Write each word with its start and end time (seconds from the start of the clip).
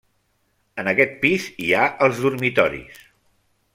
En 0.83 0.87
aquest 0.91 1.13
pis 1.25 1.45
hi 1.65 1.69
ha 1.81 1.85
els 2.07 2.23
dormitoris. 2.25 3.05